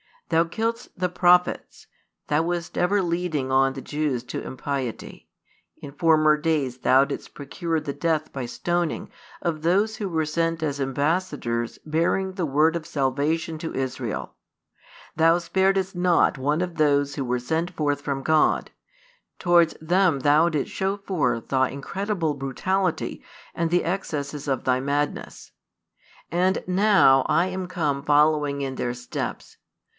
Thou 0.29 0.45
killedst 0.45 0.87
the 0.95 1.09
prophets: 1.09 1.87
thou 2.27 2.41
wast 2.43 2.77
ever 2.77 3.03
leading 3.03 3.51
on 3.51 3.73
the 3.73 3.81
Jews 3.81 4.23
to 4.23 4.41
impiety: 4.41 5.29
in 5.77 5.91
former 5.91 6.37
days 6.37 6.79
thou 6.79 7.03
didst 7.05 7.33
procure 7.35 7.79
the 7.81 7.93
death 7.93 8.31
by 8.31 8.45
stoning 8.47 9.11
of 9.43 9.61
those 9.61 9.97
who 9.97 10.07
were 10.09 10.25
sent 10.25 10.63
as 10.63 10.79
ambassadors 10.81 11.77
bearing 11.85 12.33
the 12.33 12.45
word 12.47 12.77
of 12.77 12.87
salvation 12.87 13.57
to 13.59 13.75
Israel: 13.75 14.33
thou 15.17 15.35
sparedst 15.37 15.93
not 15.95 16.37
one 16.37 16.61
of 16.61 16.75
those 16.75 17.13
who 17.15 17.25
were 17.25 17.37
sent 17.37 17.69
forth 17.69 18.01
from 18.01 18.23
God: 18.23 18.71
towards 19.37 19.75
them 19.81 20.21
thou 20.21 20.49
didst 20.49 20.71
show 20.71 20.97
forth 20.97 21.49
thy 21.49 21.69
incredible 21.69 22.33
brutality 22.35 23.21
and 23.53 23.69
the 23.69 23.83
excesses 23.83 24.47
of 24.47 24.63
thy 24.63 24.79
madness. 24.79 25.51
And 26.31 26.63
now 26.65 27.23
I 27.27 27.47
am 27.47 27.67
come 27.67 28.01
following 28.01 28.61
in 28.61 28.75
their 28.75 28.93
steps. 28.95 29.57